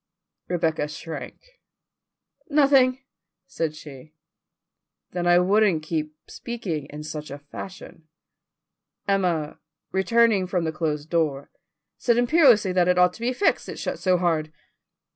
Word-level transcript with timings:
Rebecca 0.47 0.87
shrank. 0.87 1.39
"Nothing," 2.49 3.03
said 3.45 3.75
she. 3.75 4.15
"Then 5.11 5.27
I 5.27 5.37
wouldn't 5.37 5.83
keep 5.83 6.15
speaking 6.27 6.87
in 6.87 7.03
such 7.03 7.29
a 7.29 7.37
fashion." 7.37 8.07
Emma, 9.07 9.59
returning 9.91 10.47
from 10.47 10.63
the 10.63 10.71
closed 10.71 11.11
door, 11.11 11.51
said 11.99 12.17
imperiously 12.17 12.71
that 12.71 12.87
it 12.87 12.97
ought 12.97 13.13
to 13.13 13.21
be 13.21 13.31
fixed, 13.31 13.69
it 13.69 13.77
shut 13.77 13.99
so 13.99 14.17
hard. 14.17 14.51